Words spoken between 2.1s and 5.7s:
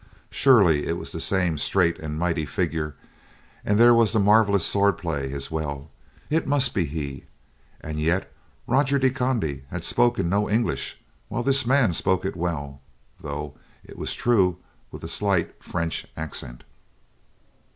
mighty figure, and there was the marvelous swordplay as